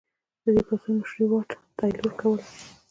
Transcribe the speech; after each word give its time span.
د 0.43 0.45
دې 0.55 0.63
پاڅون 0.67 0.93
مشري 0.99 1.25
واټ 1.29 1.49
تایلور 1.77 2.13
کوله. 2.19 2.43